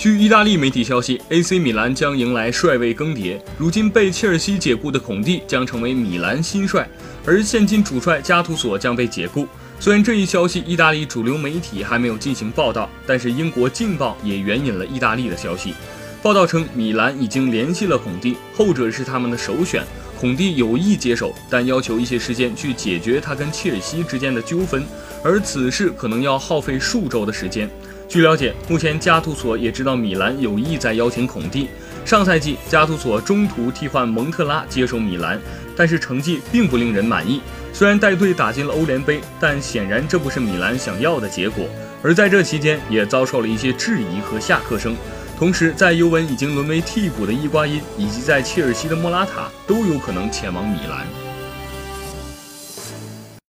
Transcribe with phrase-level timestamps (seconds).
[0.00, 6.88] 据意大利媒体消息，AC 米兰将迎来帅位更迭，如今被切尔西解雇的孔蒂将成为米兰新帅，
[7.26, 9.46] 而现今主帅加图索将被解雇。
[9.78, 15.74] 虽然这一消息意大利主流媒体还没有进行报道，但是英国《镜报》也援引了意大利的消息，
[16.22, 19.84] 报道称米兰已经联系了孔蒂，后者是他们的首选。
[20.18, 24.82] 孔蒂有意接手，但要求一些时间去解决他跟切尔西之间的纠纷，
[25.22, 27.68] 而此事可能要耗费数周的时间。
[28.10, 31.68] 据了解，目前加图索也知道米兰有意在邀请孔蒂。
[32.04, 35.40] 上赛季，加图索中途替换蒙特拉接手米兰，
[35.76, 37.40] 但是成绩并不令人满意。
[37.72, 41.68] 虽然带队打进了欧联杯，但显然这不是米兰想要的结果。
[42.02, 44.96] 而在这期间，也遭受了一些质疑和下课声。
[45.38, 51.29] 同时，在尤文已经沦为替补的伊瓜因，以及在切尔西的莫拉塔，都有可能前往米兰。